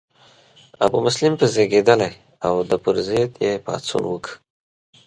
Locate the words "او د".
2.47-2.71